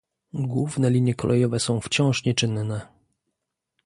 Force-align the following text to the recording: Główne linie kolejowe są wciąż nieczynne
Główne 0.33 0.89
linie 0.89 1.15
kolejowe 1.15 1.59
są 1.59 1.79
wciąż 1.81 2.25
nieczynne 2.25 2.87